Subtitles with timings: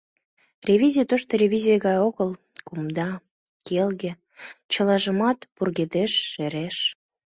[0.67, 2.29] Ревизий тошто ревизий гай огыл,
[2.67, 3.09] кумда,
[3.67, 4.11] келге,
[4.71, 6.77] чылажымат пургедеш, шереш.